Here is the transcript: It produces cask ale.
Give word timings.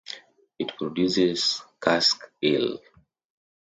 It 0.57 0.75
produces 0.79 1.61
cask 1.79 2.19
ale. 2.41 2.79